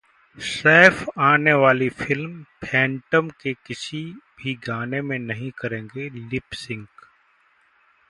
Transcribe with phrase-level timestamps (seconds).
[0.37, 4.03] सैफ आने वाली फिल्म 'फैंटम' के किसी
[4.37, 7.09] भी गाने में नहीं करेंगे 'लिप सिंक'